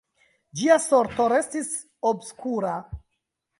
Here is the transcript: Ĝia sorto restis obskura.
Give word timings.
Ĝia 0.61 0.77
sorto 0.85 1.27
restis 1.35 1.71
obskura. 2.15 2.75